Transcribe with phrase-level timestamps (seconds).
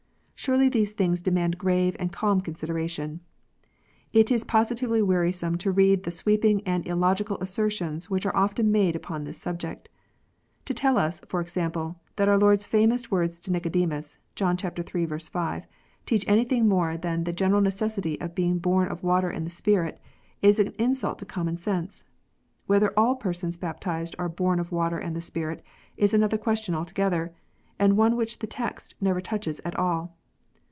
[0.41, 3.19] Surely these things demand grave and calm consideration!
[4.11, 8.95] It is positively wearisome to read the sweeping and illogical assertions which are often made
[8.95, 9.87] upon this subject.
[10.65, 15.05] To tell us, for example, that our Lord s famous words to Nicodemus (John iii.
[15.07, 15.63] 5),
[16.07, 19.99] teach anything more than the (jcneral necessity of being" born of water and the spirit,"
[20.41, 22.03] is an insult to common sense.
[22.65, 25.61] Whether all persons baptized are" born of water and the Spirit"
[25.97, 27.31] is another question altogether,
[27.77, 30.17] and one which the text never touches at all.